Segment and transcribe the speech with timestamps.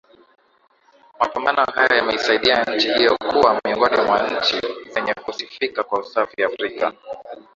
[1.19, 4.61] Mapambano haya yameisaidia nchi hiyo kuwa miongoni mwa nchi
[4.93, 6.93] zenye kusifika kwa usafi Afrika